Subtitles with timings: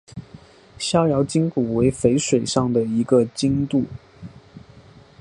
[0.79, 3.85] 逍遥津古为淝水上的一个津渡。